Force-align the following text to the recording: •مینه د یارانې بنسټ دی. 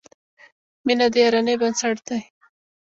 •مینه 0.85 1.07
د 1.13 1.15
یارانې 1.23 1.55
بنسټ 1.61 1.97
دی. 2.07 2.19